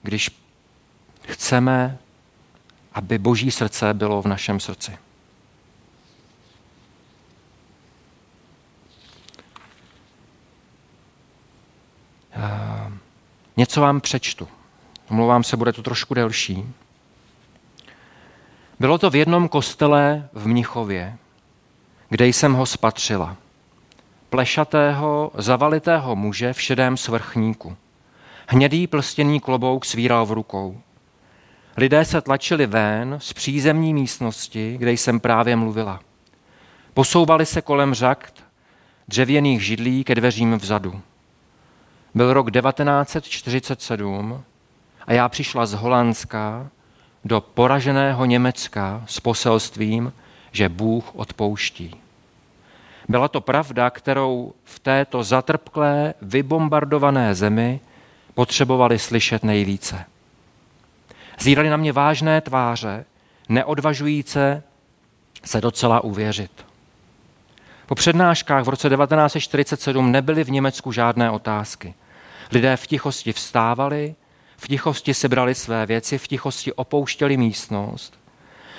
když 0.02 0.32
chceme 1.22 1.98
aby 2.94 3.18
boží 3.18 3.52
srdce 3.52 3.94
bylo 3.94 4.22
v 4.22 4.26
našem 4.26 4.60
srdci. 4.60 4.98
Něco 13.58 13.82
vám 13.82 14.02
přečtu. 14.02 14.48
Omlouvám 15.10 15.44
se, 15.44 15.58
bude 15.58 15.74
to 15.74 15.84
trošku 15.84 16.14
delší. 16.14 16.74
Bylo 18.80 18.98
to 18.98 19.10
v 19.10 19.16
jednom 19.16 19.48
kostele 19.48 20.30
v 20.34 20.48
Mnichově, 20.48 21.18
kde 22.10 22.28
jsem 22.28 22.54
ho 22.54 22.66
spatřila. 22.66 23.38
Plešatého, 24.30 25.32
zavalitého 25.38 26.16
muže 26.16 26.54
v 26.54 26.62
šedém 26.62 26.98
svrchníku. 26.98 27.78
Hnědý 28.48 28.88
plstěný 28.88 29.40
klobouk 29.40 29.86
svíral 29.86 30.26
v 30.26 30.32
rukou. 30.32 30.82
Lidé 31.80 32.06
se 32.06 32.22
tlačili 32.22 32.66
ven 32.66 33.18
z 33.22 33.34
přízemní 33.34 33.94
místnosti, 33.94 34.78
kde 34.78 34.92
jsem 34.92 35.20
právě 35.20 35.56
mluvila. 35.56 36.00
Posouvali 36.94 37.46
se 37.46 37.62
kolem 37.62 37.94
řak 37.94 38.32
dřevěných 39.08 39.66
židlí 39.66 40.04
ke 40.04 40.16
dveřím 40.16 40.56
vzadu. 40.58 41.02
Byl 42.16 42.34
rok 42.34 42.52
1947 42.52 44.44
a 45.08 45.14
já 45.14 45.30
přišla 45.30 45.66
z 45.66 45.74
Holandska 45.74 46.68
do 47.26 47.42
poraženého 47.42 48.26
Německa 48.26 49.04
s 49.08 49.20
poselstvím, 49.20 50.14
že 50.52 50.70
Bůh 50.70 51.16
odpouští. 51.16 51.96
Byla 53.10 53.28
to 53.28 53.42
pravda, 53.42 53.90
kterou 53.90 54.54
v 54.64 54.80
této 54.80 55.24
zatrpklé, 55.24 56.14
vybombardované 56.22 57.36
zemi 57.36 57.80
potřebovali 58.34 59.00
slyšet 59.00 59.44
nejvíce. 59.44 60.06
Zírali 61.40 61.70
na 61.70 61.78
mě 61.78 61.94
vážné 61.94 62.42
tváře, 62.42 63.06
neodvažujíce 63.50 64.64
se 65.46 65.62
docela 65.62 66.04
uvěřit. 66.04 66.66
Po 67.86 67.96
přednáškách 67.96 68.66
v 68.66 68.70
roce 68.70 68.90
1947 68.90 70.12
nebyly 70.12 70.44
v 70.44 70.52
Německu 70.52 70.92
žádné 70.92 71.32
otázky. 71.32 71.94
Lidé 72.52 72.78
v 72.78 72.88
tichosti 72.88 73.34
vstávali, 73.34 74.16
v 74.58 74.68
tichosti 74.68 75.14
sebrali 75.14 75.56
své 75.56 75.86
věci, 75.86 76.18
v 76.18 76.28
tichosti 76.28 76.74
opouštěli 76.74 77.38
místnost. 77.38 78.20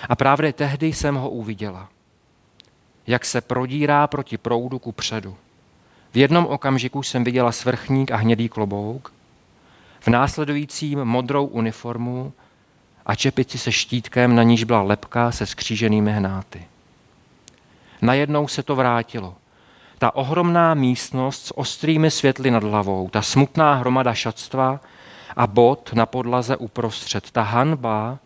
A 0.09 0.17
právě 0.17 0.52
tehdy 0.52 0.87
jsem 0.87 1.14
ho 1.14 1.31
uviděla, 1.31 1.88
jak 3.07 3.25
se 3.25 3.40
prodírá 3.40 4.07
proti 4.07 4.38
proudu 4.38 4.79
ku 4.79 4.93
předu. 4.93 5.37
V 6.12 6.17
jednom 6.17 6.47
okamžiku 6.47 7.02
jsem 7.02 7.25
viděla 7.25 7.52
svrchník 7.52 8.11
a 8.11 8.17
hnědý 8.17 8.49
klobouk, 8.49 9.12
v 10.00 10.09
následujícím 10.09 11.05
modrou 11.05 11.47
uniformu 11.47 12.33
a 13.07 13.14
čepici 13.14 13.59
se 13.59 13.73
štítkem, 13.73 14.35
na 14.35 14.42
níž 14.42 14.64
byla 14.64 14.83
lepka 14.83 15.33
se 15.33 15.47
skříženými 15.47 16.12
hnáty. 16.12 16.66
Najednou 18.02 18.49
se 18.49 18.62
to 18.62 18.76
vrátilo. 18.76 19.35
Ta 19.99 20.14
ohromná 20.14 20.75
místnost 20.75 21.47
s 21.47 21.59
ostrými 21.59 22.11
světly 22.11 22.50
nad 22.50 22.62
hlavou, 22.62 23.09
ta 23.09 23.23
smutná 23.23 23.75
hromada 23.75 24.14
šatstva 24.14 24.80
a 25.37 25.47
bod 25.47 25.90
na 25.95 26.07
podlaze 26.07 26.57
uprostřed, 26.57 27.30
ta 27.30 27.42
hanba 27.42 28.19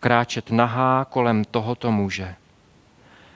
kráčet 0.00 0.50
nahá 0.50 1.06
kolem 1.10 1.44
tohoto 1.44 1.92
muže. 1.92 2.34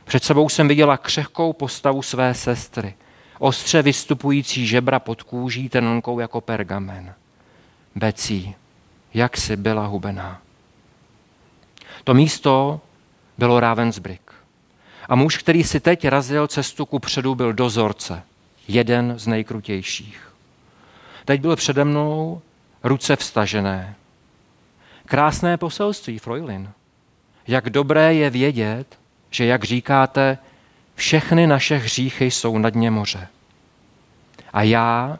Před 0.04 0.24
sebou 0.24 0.48
jsem 0.48 0.68
viděla 0.68 0.96
křehkou 0.96 1.52
postavu 1.52 2.02
své 2.02 2.34
sestry, 2.34 2.94
ostře 3.38 3.82
vystupující 3.82 4.66
žebra 4.66 4.98
pod 4.98 5.22
kůží 5.22 5.68
tenonkou 5.68 6.20
jako 6.20 6.40
pergamen. 6.40 7.14
Becí, 7.94 8.54
jak 9.14 9.36
si 9.36 9.56
byla 9.56 9.86
hubená. 9.86 10.43
To 12.04 12.14
místo 12.14 12.80
bylo 13.38 13.60
Ravensbrück. 13.60 14.32
A 15.08 15.14
muž, 15.14 15.38
který 15.38 15.64
si 15.64 15.80
teď 15.80 16.08
razil 16.08 16.46
cestu 16.46 16.86
ku 16.86 16.98
předu, 16.98 17.34
byl 17.34 17.52
dozorce, 17.52 18.22
jeden 18.68 19.18
z 19.18 19.26
nejkrutějších. 19.26 20.32
Teď 21.24 21.40
byl 21.40 21.56
přede 21.56 21.84
mnou 21.84 22.42
ruce 22.82 23.16
vstažené. 23.16 23.94
Krásné 25.06 25.56
poselství, 25.56 26.18
Freulin. 26.18 26.70
Jak 27.46 27.70
dobré 27.70 28.14
je 28.14 28.30
vědět, 28.30 28.98
že, 29.30 29.44
jak 29.44 29.64
říkáte, 29.64 30.38
všechny 30.94 31.46
naše 31.46 31.76
hříchy 31.76 32.30
jsou 32.30 32.58
na 32.58 32.70
dně 32.70 32.90
moře. 32.90 33.28
A 34.52 34.62
já, 34.62 35.18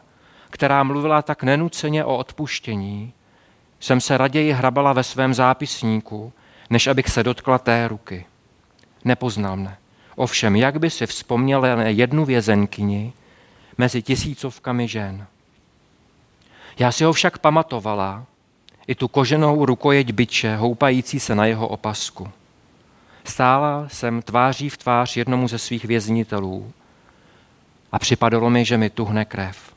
která 0.49 0.83
mluvila 0.83 1.21
tak 1.21 1.43
nenuceně 1.43 2.05
o 2.05 2.17
odpuštění, 2.17 3.13
jsem 3.79 4.01
se 4.01 4.17
raději 4.17 4.51
hrabala 4.51 4.93
ve 4.93 5.03
svém 5.03 5.33
zápisníku, 5.33 6.33
než 6.69 6.87
abych 6.87 7.09
se 7.09 7.23
dotkla 7.23 7.57
té 7.57 7.87
ruky. 7.87 8.25
Nepoznal 9.05 9.55
mne. 9.55 9.77
Ovšem, 10.15 10.55
jak 10.55 10.79
by 10.79 10.89
si 10.89 11.07
vzpomněl 11.07 11.61
na 11.61 11.83
jednu 11.83 12.25
vězenkyni 12.25 13.13
mezi 13.77 14.01
tisícovkami 14.01 14.87
žen. 14.87 15.27
Já 16.79 16.91
si 16.91 17.03
ho 17.03 17.13
však 17.13 17.37
pamatovala, 17.37 18.25
i 18.87 18.95
tu 18.95 19.07
koženou 19.07 19.65
rukojeť 19.65 20.11
byče 20.11 20.55
houpající 20.55 21.19
se 21.19 21.35
na 21.35 21.45
jeho 21.45 21.67
opasku. 21.67 22.29
Stála 23.23 23.89
jsem 23.89 24.21
tváří 24.21 24.69
v 24.69 24.77
tvář 24.77 25.17
jednomu 25.17 25.47
ze 25.47 25.57
svých 25.57 25.85
věznitelů 25.85 26.71
a 27.91 27.99
připadalo 27.99 28.49
mi, 28.49 28.65
že 28.65 28.77
mi 28.77 28.89
tuhne 28.89 29.25
krev. 29.25 29.75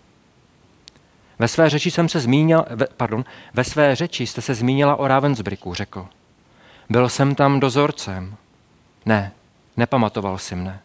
Ve 1.39 1.49
své 1.49 1.71
řeči 1.71 1.91
jsem 1.91 2.09
se 2.09 2.21
zmínil, 2.21 2.65
pardon, 2.97 3.25
ve 3.55 3.65
své 3.65 3.97
řeči 3.97 4.27
jste 4.27 4.41
se 4.41 4.55
zmínila 4.55 4.97
o 4.97 5.09
Ravensbricku, 5.09 5.75
řekl. 5.75 6.09
Byl 6.89 7.09
jsem 7.09 7.35
tam 7.35 7.61
dozorcem. 7.61 8.37
Ne, 9.07 9.33
nepamatoval 9.77 10.39
si 10.39 10.55
mne. 10.55 10.81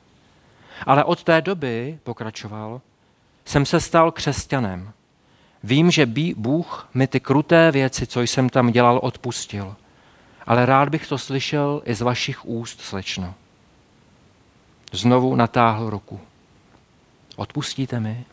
Ale 0.86 1.04
od 1.04 1.24
té 1.24 1.42
doby, 1.42 2.00
pokračoval, 2.04 2.82
jsem 3.46 3.66
se 3.66 3.80
stal 3.80 4.12
křesťanem. 4.12 4.92
Vím, 5.64 5.92
že 5.92 6.06
Bůh 6.36 6.90
mi 6.94 7.08
ty 7.08 7.20
kruté 7.20 7.72
věci, 7.72 8.08
co 8.08 8.22
jsem 8.22 8.50
tam 8.50 8.72
dělal, 8.72 9.00
odpustil 9.04 9.76
ale 10.46 10.66
rád 10.66 10.90
bych 10.90 11.08
to 11.08 11.18
slyšel 11.18 11.82
i 11.86 11.96
z 11.96 12.02
vašich 12.02 12.46
úst, 12.46 12.82
slečno. 12.82 13.34
Znovu 14.92 15.36
natáhl 15.36 15.90
ruku. 15.90 16.20
Odpustíte 17.36 18.00
mi? 18.00 18.26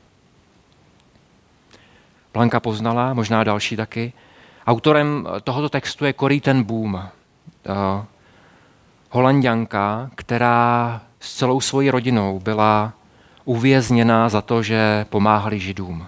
Blanka 2.34 2.60
poznala, 2.60 3.14
možná 3.14 3.44
další 3.44 3.76
taky. 3.76 4.12
Autorem 4.66 5.28
tohoto 5.44 5.68
textu 5.68 6.04
je 6.04 6.14
Corrie 6.14 6.40
ten 6.40 6.62
Boom, 6.62 7.08
uh, 7.68 8.04
holanděnka, 9.10 10.10
která 10.14 11.00
s 11.20 11.36
celou 11.36 11.60
svojí 11.60 11.90
rodinou 11.90 12.40
byla 12.40 12.92
uvězněná 13.44 14.28
za 14.28 14.40
to, 14.40 14.62
že 14.62 15.06
pomáhali 15.10 15.60
židům. 15.60 16.06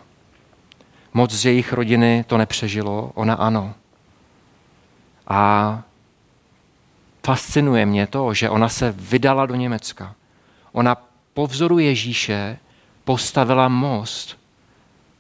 Moc 1.15 1.31
z 1.33 1.45
jejich 1.45 1.73
rodiny 1.73 2.25
to 2.27 2.39
nepřežilo, 2.39 3.11
ona 3.15 3.35
ano. 3.35 3.75
A 5.29 5.83
fascinuje 7.27 7.87
mě 7.87 8.07
to, 8.07 8.35
že 8.35 8.51
ona 8.51 8.69
se 8.69 8.95
vydala 8.99 9.47
do 9.47 9.55
Německa. 9.55 10.15
Ona 10.73 10.97
po 11.35 11.47
vzoru 11.47 11.79
Ježíše 11.79 12.59
postavila 13.05 13.69
most 13.69 14.39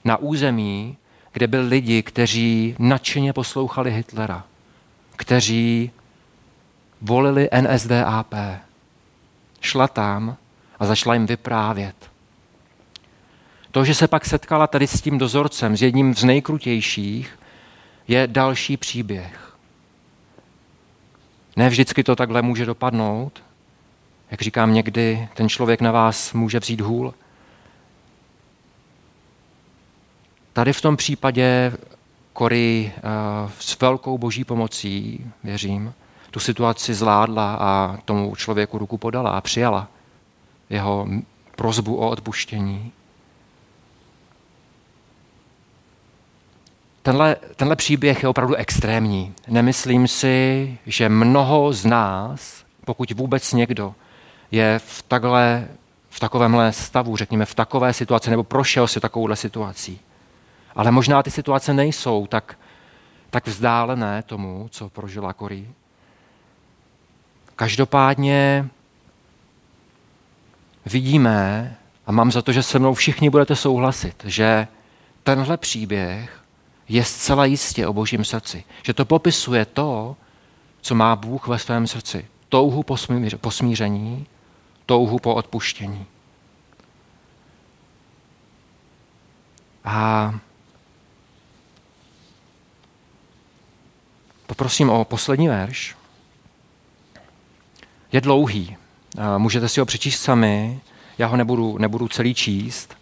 na 0.04 0.16
území, 0.16 0.96
kde 1.32 1.46
byli 1.46 1.68
lidi, 1.68 2.02
kteří 2.02 2.76
nadšeně 2.78 3.32
poslouchali 3.32 3.90
Hitlera, 3.90 4.44
kteří 5.16 5.90
volili 7.02 7.48
NSDAP. 7.60 8.34
Šla 9.60 9.88
tam 9.88 10.36
a 10.78 10.86
začala 10.86 11.14
jim 11.14 11.26
vyprávět. 11.26 12.10
To, 13.70 13.84
že 13.84 13.94
se 13.94 14.08
pak 14.08 14.24
setkala 14.24 14.66
tady 14.66 14.86
s 14.86 15.00
tím 15.00 15.18
dozorcem, 15.18 15.76
s 15.76 15.82
jedním 15.82 16.14
z 16.14 16.24
nejkrutějších, 16.24 17.38
je 18.08 18.26
další 18.26 18.76
příběh. 18.76 19.56
Ne 21.56 21.68
vždycky 21.68 22.04
to 22.04 22.16
takhle 22.16 22.42
může 22.42 22.66
dopadnout. 22.66 23.42
Jak 24.30 24.42
říkám, 24.42 24.74
někdy 24.74 25.28
ten 25.34 25.48
člověk 25.48 25.80
na 25.80 25.90
vás 25.90 26.32
může 26.32 26.60
vzít 26.60 26.80
hůl. 26.80 27.14
Tady 30.52 30.72
v 30.72 30.80
tom 30.80 30.96
případě 30.96 31.72
Kory 32.32 32.92
uh, 32.96 33.50
s 33.58 33.80
velkou 33.80 34.18
boží 34.18 34.44
pomocí, 34.44 35.26
věřím, 35.44 35.94
tu 36.32 36.40
situaci 36.40 36.94
zvládla 36.94 37.54
a 37.60 37.96
tomu 38.04 38.36
člověku 38.36 38.78
ruku 38.78 38.98
podala 38.98 39.30
a 39.30 39.40
přijala 39.40 39.88
jeho 40.70 41.06
prozbu 41.56 41.96
o 41.96 42.10
odpuštění. 42.10 42.92
Tenhle, 47.02 47.36
tenhle 47.56 47.76
příběh 47.76 48.22
je 48.22 48.28
opravdu 48.28 48.54
extrémní. 48.54 49.34
Nemyslím 49.48 50.08
si, 50.08 50.78
že 50.86 51.08
mnoho 51.08 51.72
z 51.72 51.84
nás, 51.84 52.64
pokud 52.84 53.10
vůbec 53.10 53.52
někdo, 53.52 53.94
je 54.50 54.78
v, 54.78 55.02
takhle, 55.02 55.68
v 56.10 56.20
takovémhle 56.20 56.72
stavu, 56.72 57.16
řekněme, 57.16 57.44
v 57.44 57.54
takové 57.54 57.92
situaci, 57.92 58.30
nebo 58.30 58.44
prošel 58.44 58.88
si 58.88 59.00
takovouhle 59.00 59.36
situací. 59.36 60.00
Ale 60.76 60.90
možná 60.90 61.22
ty 61.22 61.30
situace 61.30 61.74
nejsou 61.74 62.26
tak, 62.26 62.58
tak 63.30 63.46
vzdálené 63.46 64.22
tomu, 64.22 64.68
co 64.70 64.88
prožila 64.88 65.32
Korí. 65.32 65.68
Každopádně 67.62 68.68
vidíme, 70.86 71.76
a 72.06 72.12
mám 72.12 72.32
za 72.32 72.42
to, 72.42 72.52
že 72.52 72.62
se 72.62 72.78
mnou 72.78 72.94
všichni 72.94 73.30
budete 73.30 73.56
souhlasit, 73.56 74.24
že 74.24 74.68
tenhle 75.22 75.56
příběh 75.56 76.42
je 76.88 77.04
zcela 77.04 77.44
jistě 77.44 77.86
o 77.86 77.92
božím 77.92 78.24
srdci. 78.24 78.64
Že 78.82 78.94
to 78.94 79.04
popisuje 79.04 79.64
to, 79.64 80.16
co 80.80 80.94
má 80.94 81.16
Bůh 81.16 81.48
ve 81.48 81.58
svém 81.58 81.86
srdci. 81.86 82.26
Touhu 82.48 82.82
po 83.40 83.50
smíření, 83.50 84.26
touhu 84.86 85.18
po 85.18 85.34
odpuštění. 85.34 86.06
A 89.84 90.34
poprosím 94.46 94.90
o 94.90 95.04
poslední 95.04 95.48
verš. 95.48 96.01
Je 98.12 98.20
dlouhý. 98.20 98.76
Můžete 99.38 99.68
si 99.68 99.80
ho 99.80 99.86
přečíst 99.86 100.20
sami, 100.20 100.80
já 101.18 101.26
ho 101.26 101.36
nebudu, 101.36 101.78
nebudu 101.78 102.08
celý 102.08 102.34
číst, 102.34 102.96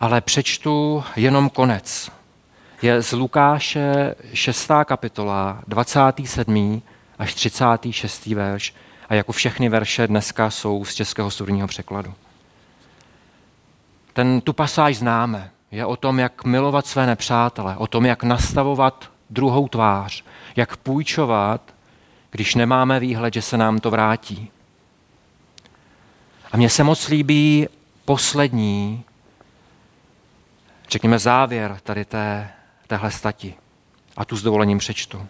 ale 0.00 0.20
přečtu 0.20 1.04
jenom 1.16 1.50
konec 1.50 2.10
je 2.82 3.02
z 3.02 3.12
Lukáše 3.12 4.14
6. 4.32 4.70
kapitola, 4.84 5.62
27. 5.66 6.82
až 7.18 7.34
36. 7.34 8.26
verš 8.26 8.74
a 9.08 9.14
jako 9.14 9.32
všechny 9.32 9.68
verše 9.68 10.06
dneska 10.06 10.50
jsou 10.50 10.84
z 10.84 10.94
českého 10.94 11.30
studijního 11.30 11.68
překladu. 11.68 12.14
Ten, 14.12 14.40
tu 14.40 14.52
pasáž 14.52 14.96
známe. 14.96 15.50
Je 15.70 15.86
o 15.86 15.96
tom, 15.96 16.18
jak 16.18 16.44
milovat 16.44 16.86
své 16.86 17.06
nepřátele, 17.06 17.76
o 17.76 17.86
tom, 17.86 18.06
jak 18.06 18.22
nastavovat 18.22 19.10
druhou 19.30 19.68
tvář, 19.68 20.24
jak 20.56 20.76
půjčovat, 20.76 21.60
když 22.30 22.54
nemáme 22.54 23.00
výhled, 23.00 23.34
že 23.34 23.42
se 23.42 23.56
nám 23.56 23.78
to 23.78 23.90
vrátí. 23.90 24.50
A 26.52 26.56
mně 26.56 26.70
se 26.70 26.84
moc 26.84 27.08
líbí 27.08 27.68
poslední, 28.04 29.04
řekněme 30.90 31.18
závěr 31.18 31.78
tady 31.82 32.04
té 32.04 32.50
téhle 32.86 33.10
stati. 33.10 33.54
A 34.16 34.24
tu 34.24 34.36
s 34.36 34.42
dovolením 34.42 34.78
přečtu. 34.78 35.26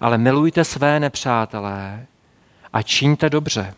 Ale 0.00 0.18
milujte 0.18 0.64
své 0.64 1.00
nepřátelé 1.00 2.06
a 2.72 2.82
čiňte 2.82 3.30
dobře. 3.30 3.74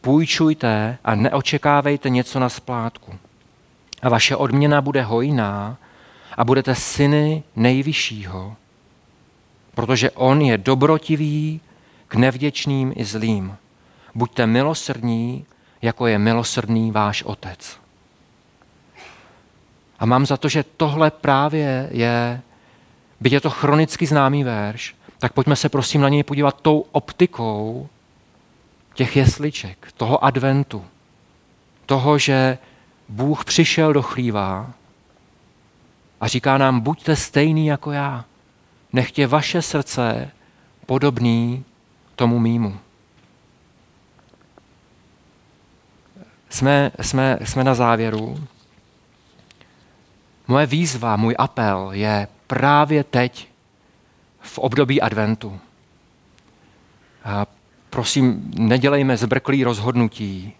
Půjčujte 0.00 0.98
a 1.04 1.14
neočekávejte 1.14 2.10
něco 2.10 2.40
na 2.40 2.48
splátku. 2.48 3.18
A 4.02 4.08
vaše 4.08 4.36
odměna 4.36 4.80
bude 4.80 5.02
hojná 5.02 5.76
a 6.36 6.44
budete 6.44 6.74
syny 6.74 7.42
nejvyššího, 7.56 8.56
protože 9.74 10.10
on 10.10 10.40
je 10.40 10.58
dobrotivý 10.58 11.60
k 12.08 12.14
nevděčným 12.14 12.92
i 12.96 13.04
zlým. 13.04 13.56
Buďte 14.14 14.46
milosrdní, 14.46 15.46
jako 15.82 16.06
je 16.06 16.18
milosrdný 16.18 16.90
váš 16.90 17.22
otec. 17.22 17.80
A 19.98 20.06
mám 20.06 20.26
za 20.26 20.36
to, 20.36 20.48
že 20.48 20.64
tohle 20.76 21.10
právě 21.10 21.88
je, 21.92 22.40
byť 23.20 23.32
je 23.32 23.40
to 23.40 23.50
chronicky 23.50 24.06
známý 24.06 24.44
verš, 24.44 24.94
tak 25.18 25.32
pojďme 25.32 25.56
se 25.56 25.68
prosím 25.68 26.00
na 26.00 26.08
něj 26.08 26.22
podívat 26.22 26.60
tou 26.62 26.84
optikou 26.92 27.88
těch 28.94 29.16
jesliček, 29.16 29.92
toho 29.96 30.24
adventu, 30.24 30.84
toho, 31.86 32.18
že 32.18 32.58
Bůh 33.08 33.44
přišel 33.44 33.92
do 33.92 34.02
chlíva 34.02 34.70
a 36.20 36.28
říká 36.28 36.58
nám, 36.58 36.80
buďte 36.80 37.16
stejný 37.16 37.66
jako 37.66 37.92
já. 37.92 38.24
Nechtě 38.92 39.26
vaše 39.26 39.62
srdce 39.62 40.30
podobný 40.86 41.64
tomu 42.16 42.38
mýmu. 42.38 42.78
Jsme, 46.50 46.92
jsme, 47.00 47.38
jsme 47.44 47.64
na 47.64 47.74
závěru. 47.74 48.46
Moje 50.48 50.66
výzva, 50.66 51.16
můj 51.16 51.34
apel 51.38 51.88
je 51.92 52.28
právě 52.46 53.04
teď 53.04 53.48
v 54.40 54.58
období 54.58 55.00
adventu. 55.00 55.60
A 57.24 57.46
prosím, 57.90 58.52
nedělejme 58.56 59.16
zbrklý 59.16 59.64
rozhodnutí. 59.64 60.52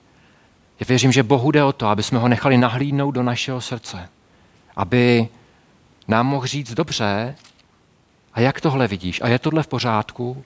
Já 0.80 0.86
věřím, 0.88 1.12
že 1.12 1.22
Bohu 1.22 1.50
jde 1.50 1.64
o 1.64 1.72
to, 1.72 1.86
aby 1.86 2.02
jsme 2.02 2.18
ho 2.18 2.28
nechali 2.28 2.58
nahlídnout 2.58 3.14
do 3.14 3.22
našeho 3.22 3.60
srdce. 3.60 4.08
Aby 4.76 5.28
nám 6.08 6.26
mohl 6.26 6.46
říct 6.46 6.74
dobře, 6.74 7.36
a 8.34 8.40
jak 8.40 8.60
tohle 8.60 8.88
vidíš? 8.88 9.20
A 9.20 9.28
je 9.28 9.38
tohle 9.38 9.62
v 9.62 9.66
pořádku? 9.66 10.44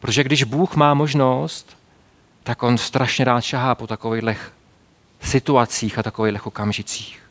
Protože 0.00 0.24
když 0.24 0.44
Bůh 0.44 0.76
má 0.76 0.94
možnost, 0.94 1.76
tak 2.42 2.62
on 2.62 2.78
strašně 2.78 3.24
rád 3.24 3.40
šahá 3.40 3.74
po 3.74 3.86
takových 3.86 4.52
situacích 5.20 5.98
a 5.98 6.02
takových 6.02 6.46
okamžicích. 6.46 7.22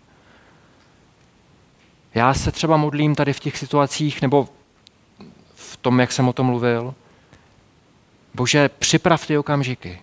Já 2.13 2.33
se 2.33 2.51
třeba 2.51 2.77
modlím 2.77 3.15
tady 3.15 3.33
v 3.33 3.39
těch 3.39 3.57
situacích, 3.57 4.21
nebo 4.21 4.49
v 5.55 5.77
tom, 5.77 5.99
jak 5.99 6.11
jsem 6.11 6.27
o 6.27 6.33
tom 6.33 6.45
mluvil. 6.45 6.93
Bože, 8.33 8.69
připrav 8.69 9.27
ty 9.27 9.37
okamžiky. 9.37 10.01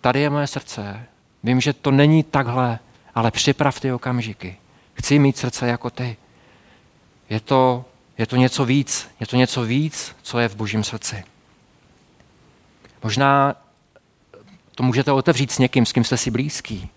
Tady 0.00 0.20
je 0.20 0.30
moje 0.30 0.46
srdce. 0.46 1.06
Vím, 1.42 1.60
že 1.60 1.72
to 1.72 1.90
není 1.90 2.22
takhle, 2.22 2.78
ale 3.14 3.30
připrav 3.30 3.80
ty 3.80 3.92
okamžiky. 3.92 4.56
Chci 4.94 5.18
mít 5.18 5.36
srdce 5.36 5.68
jako 5.68 5.90
ty. 5.90 6.16
Je 7.30 7.40
to, 7.40 7.84
je 8.20 8.26
to 8.26 8.36
něco 8.36 8.64
víc. 8.64 9.08
Je 9.20 9.26
to 9.26 9.36
něco 9.36 9.62
víc, 9.62 10.16
co 10.22 10.38
je 10.38 10.48
v 10.48 10.56
božím 10.56 10.84
srdci. 10.84 11.24
Možná 13.02 13.54
to 14.74 14.82
můžete 14.82 15.12
otevřít 15.12 15.50
s 15.52 15.58
někým, 15.58 15.86
s 15.86 15.92
kým 15.92 16.04
jste 16.04 16.16
si 16.16 16.30
blízký 16.30 16.88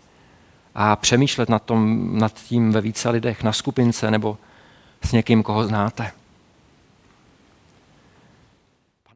a 0.76 0.96
přemýšlet 0.96 1.50
nad, 1.50 1.64
tom, 1.64 2.10
nad 2.18 2.34
tím 2.34 2.72
ve 2.72 2.82
více 2.82 3.10
lidech, 3.10 3.44
na 3.44 3.54
skupince 3.54 4.12
nebo 4.12 4.38
s 5.04 5.12
někým, 5.12 5.44
koho 5.44 5.68
znáte. 5.68 6.12